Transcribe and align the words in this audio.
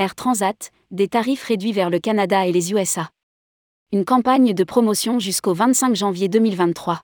Air 0.00 0.14
Transat, 0.14 0.72
des 0.90 1.08
tarifs 1.08 1.44
réduits 1.44 1.72
vers 1.72 1.90
le 1.90 1.98
Canada 1.98 2.46
et 2.46 2.52
les 2.52 2.72
USA. 2.72 3.10
Une 3.92 4.06
campagne 4.06 4.54
de 4.54 4.64
promotion 4.64 5.18
jusqu'au 5.18 5.52
25 5.52 5.94
janvier 5.94 6.30
2023. 6.30 7.02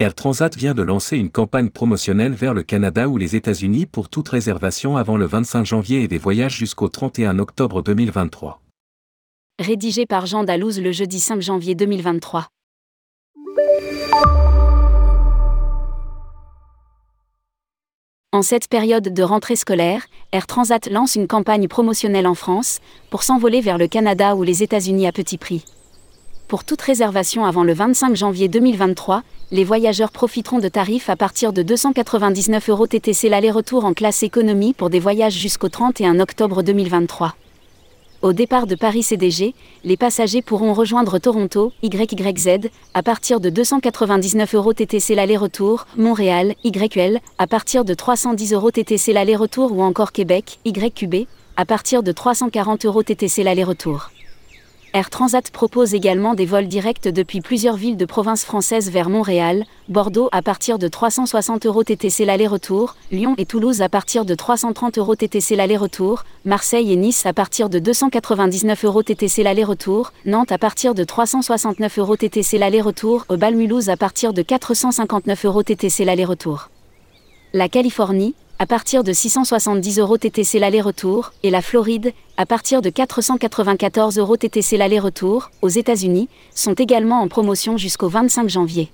Air 0.00 0.14
Transat 0.14 0.56
vient 0.56 0.72
de 0.72 0.80
lancer 0.80 1.18
une 1.18 1.28
campagne 1.28 1.68
promotionnelle 1.68 2.32
vers 2.32 2.54
le 2.54 2.62
Canada 2.62 3.10
ou 3.10 3.18
les 3.18 3.36
États-Unis 3.36 3.84
pour 3.84 4.08
toute 4.08 4.30
réservation 4.30 4.96
avant 4.96 5.18
le 5.18 5.26
25 5.26 5.66
janvier 5.66 6.02
et 6.02 6.08
des 6.08 6.16
voyages 6.16 6.56
jusqu'au 6.56 6.88
31 6.88 7.38
octobre 7.38 7.82
2023. 7.82 8.62
Rédigé 9.58 10.06
par 10.06 10.24
Jean 10.24 10.44
Dalouse 10.44 10.80
le 10.80 10.92
jeudi 10.92 11.20
5 11.20 11.42
janvier 11.42 11.74
2023. 11.74 12.48
En 18.30 18.42
cette 18.42 18.68
période 18.68 19.14
de 19.14 19.22
rentrée 19.22 19.56
scolaire, 19.56 20.02
Air 20.32 20.46
Transat 20.46 20.90
lance 20.90 21.14
une 21.14 21.26
campagne 21.26 21.66
promotionnelle 21.66 22.26
en 22.26 22.34
France 22.34 22.80
pour 23.08 23.22
s'envoler 23.22 23.62
vers 23.62 23.78
le 23.78 23.88
Canada 23.88 24.36
ou 24.36 24.42
les 24.42 24.62
États-Unis 24.62 25.06
à 25.06 25.12
petit 25.12 25.38
prix. 25.38 25.64
Pour 26.46 26.64
toute 26.64 26.82
réservation 26.82 27.46
avant 27.46 27.64
le 27.64 27.72
25 27.72 28.14
janvier 28.14 28.48
2023, 28.48 29.22
les 29.50 29.64
voyageurs 29.64 30.10
profiteront 30.10 30.58
de 30.58 30.68
tarifs 30.68 31.08
à 31.08 31.16
partir 31.16 31.54
de 31.54 31.62
299 31.62 32.68
euros 32.68 32.86
TTC 32.86 33.30
l'aller-retour 33.30 33.86
en 33.86 33.94
classe 33.94 34.22
économie 34.22 34.74
pour 34.74 34.90
des 34.90 35.00
voyages 35.00 35.32
jusqu'au 35.32 35.70
31 35.70 36.20
octobre 36.20 36.62
2023. 36.62 37.34
Au 38.20 38.32
départ 38.32 38.66
de 38.66 38.74
Paris 38.74 39.04
CDG, 39.04 39.54
les 39.84 39.96
passagers 39.96 40.42
pourront 40.42 40.72
rejoindre 40.74 41.20
Toronto, 41.20 41.72
YYZ, 41.84 42.68
à 42.92 43.02
partir 43.04 43.38
de 43.38 43.48
299 43.48 44.56
euros 44.56 44.72
TTC 44.72 45.14
l'aller-retour, 45.14 45.86
Montréal, 45.96 46.56
YQL, 46.64 47.20
à 47.38 47.46
partir 47.46 47.84
de 47.84 47.94
310 47.94 48.54
euros 48.54 48.72
TTC 48.72 49.12
l'aller-retour 49.12 49.70
ou 49.70 49.82
encore 49.82 50.10
Québec, 50.10 50.58
YQB, 50.64 51.28
à 51.56 51.64
partir 51.64 52.02
de 52.02 52.10
340 52.10 52.86
euros 52.86 53.04
TTC 53.04 53.44
l'aller-retour. 53.44 54.10
Air 54.94 55.10
Transat 55.10 55.50
propose 55.50 55.92
également 55.92 56.34
des 56.34 56.46
vols 56.46 56.66
directs 56.66 57.08
depuis 57.08 57.42
plusieurs 57.42 57.76
villes 57.76 57.98
de 57.98 58.06
province 58.06 58.44
françaises 58.44 58.90
vers 58.90 59.10
Montréal, 59.10 59.64
Bordeaux 59.90 60.30
à 60.32 60.40
partir 60.40 60.78
de 60.78 60.88
360 60.88 61.66
euros 61.66 61.84
TTC 61.84 62.24
l'aller-retour, 62.24 62.96
Lyon 63.12 63.34
et 63.36 63.44
Toulouse 63.44 63.82
à 63.82 63.90
partir 63.90 64.24
de 64.24 64.34
330 64.34 64.96
euros 64.96 65.14
TTC 65.14 65.56
l'aller-retour, 65.56 66.24
Marseille 66.46 66.90
et 66.90 66.96
Nice 66.96 67.26
à 67.26 67.34
partir 67.34 67.68
de 67.68 67.78
299 67.78 68.84
euros 68.86 69.02
TTC 69.02 69.42
l'aller-retour, 69.42 70.12
Nantes 70.24 70.52
à 70.52 70.58
partir 70.58 70.94
de 70.94 71.04
369 71.04 71.98
euros 71.98 72.16
TTC 72.16 72.56
l'aller-retour, 72.56 73.26
Balmulhouse 73.28 73.90
à 73.90 73.98
partir 73.98 74.32
de 74.32 74.40
459 74.40 75.44
euros 75.44 75.62
TTC 75.62 76.06
l'aller-retour. 76.06 76.70
La 77.52 77.68
Californie, 77.68 78.34
à 78.60 78.66
partir 78.66 79.04
de 79.04 79.12
670 79.12 80.00
euros 80.00 80.18
TTC 80.18 80.58
l'aller-retour, 80.58 81.32
et 81.44 81.50
la 81.50 81.62
Floride, 81.62 82.12
à 82.36 82.44
partir 82.44 82.82
de 82.82 82.90
494 82.90 84.18
euros 84.18 84.36
TTC 84.36 84.76
l'aller-retour, 84.76 85.50
aux 85.62 85.68
États-Unis, 85.68 86.28
sont 86.56 86.74
également 86.74 87.20
en 87.20 87.28
promotion 87.28 87.76
jusqu'au 87.76 88.08
25 88.08 88.48
janvier. 88.48 88.90